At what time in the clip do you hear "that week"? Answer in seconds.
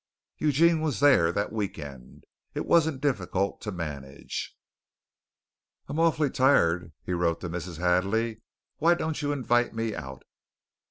1.31-1.77